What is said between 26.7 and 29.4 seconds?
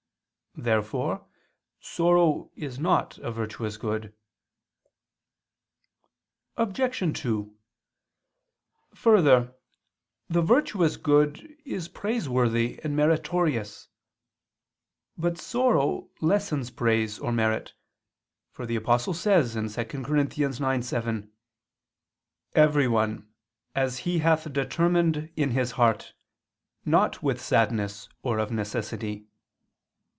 not with sadness, or of necessity."